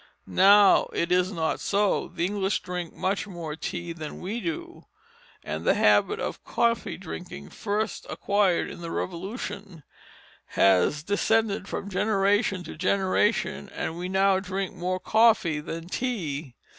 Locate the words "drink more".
14.39-14.99